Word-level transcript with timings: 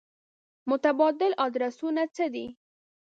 متبادل 0.69 1.31
ادرسونه 1.47 2.03
څه 2.15 2.25
دي. 2.33 2.45